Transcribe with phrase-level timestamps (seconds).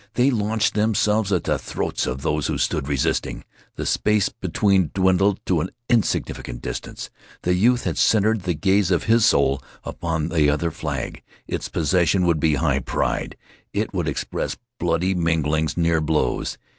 [0.15, 3.43] They launched themselves as at the throats of those who stood resisting.
[3.75, 7.11] The space between dwindled to an insignificant distance.
[7.43, 11.21] The youth had centered the gaze of his soul upon that other flag.
[11.45, 13.37] Its possession would be high pride.
[13.73, 16.57] It would express bloody minglings, near blows.